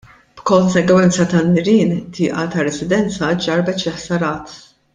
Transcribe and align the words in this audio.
B'konsegwenza 0.39 1.25
tan-nirien 1.33 1.91
tieqa 2.15 2.47
ta' 2.55 2.65
residenza 2.69 3.31
ġarrbet 3.47 3.85
xi 3.87 3.95
ħsarat. 4.01 4.57